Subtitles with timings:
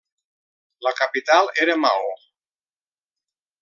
[0.87, 2.11] La capital era Mao.